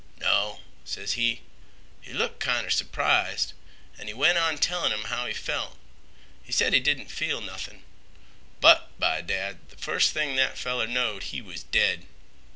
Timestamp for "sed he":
6.51-6.79